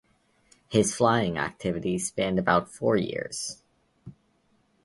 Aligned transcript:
His 0.67 0.95
flying 0.95 1.37
activities 1.37 2.07
spanned 2.07 2.39
about 2.39 2.71
four 2.71 2.97
years. 2.97 3.61